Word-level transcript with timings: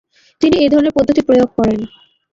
তিনি 0.41 0.55
এ 0.57 0.67
ধরনের 0.69 0.95
পদ্ধতি 0.97 1.21
প্রয়োগ 1.21 1.49
করেন। 1.57 1.79